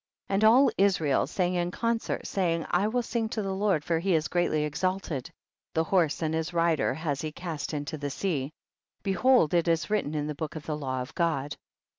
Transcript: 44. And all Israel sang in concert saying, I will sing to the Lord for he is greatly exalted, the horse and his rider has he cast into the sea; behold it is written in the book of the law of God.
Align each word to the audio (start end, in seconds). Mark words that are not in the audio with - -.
44. 0.29 0.33
And 0.35 0.43
all 0.43 0.71
Israel 0.79 1.27
sang 1.27 1.53
in 1.53 1.69
concert 1.69 2.25
saying, 2.25 2.65
I 2.71 2.87
will 2.87 3.03
sing 3.03 3.29
to 3.29 3.43
the 3.43 3.53
Lord 3.53 3.83
for 3.83 3.99
he 3.99 4.15
is 4.15 4.29
greatly 4.29 4.63
exalted, 4.63 5.29
the 5.75 5.83
horse 5.83 6.23
and 6.23 6.33
his 6.33 6.55
rider 6.55 6.95
has 6.95 7.21
he 7.21 7.31
cast 7.31 7.71
into 7.71 7.99
the 7.99 8.09
sea; 8.09 8.49
behold 9.03 9.53
it 9.53 9.67
is 9.67 9.91
written 9.91 10.15
in 10.15 10.25
the 10.25 10.33
book 10.33 10.55
of 10.55 10.65
the 10.65 10.75
law 10.75 11.03
of 11.03 11.13
God. 11.13 11.55